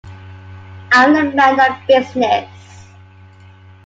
[0.93, 2.49] I am a man of business.